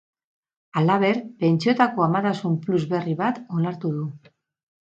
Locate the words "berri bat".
2.95-3.41